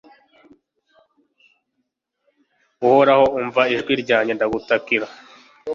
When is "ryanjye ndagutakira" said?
4.03-5.07